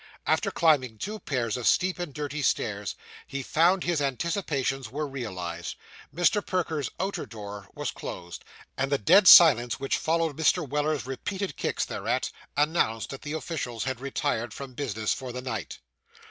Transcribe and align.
After 0.25 0.49
climbing 0.49 0.97
two 0.97 1.19
pairs 1.19 1.55
of 1.57 1.67
steep 1.67 1.99
and 1.99 2.11
dirty 2.11 2.41
stairs, 2.41 2.95
he 3.27 3.43
found 3.43 3.83
his 3.83 4.01
anticipations 4.01 4.89
were 4.91 5.07
realised. 5.07 5.75
Mr. 6.11 6.43
Perker's 6.43 6.89
'outer 6.99 7.27
door' 7.27 7.67
was 7.75 7.91
closed; 7.91 8.43
and 8.75 8.91
the 8.91 8.97
dead 8.97 9.27
silence 9.27 9.79
which 9.79 9.97
followed 9.97 10.35
Mr. 10.35 10.67
Weller's 10.67 11.05
repeated 11.05 11.55
kicks 11.55 11.85
thereat, 11.85 12.31
announced 12.57 13.11
that 13.11 13.21
the 13.21 13.33
officials 13.33 13.83
had 13.83 13.99
retired 13.99 14.55
from 14.55 14.73
business 14.73 15.13
for 15.13 15.31
the 15.31 15.41
night. 15.43 15.77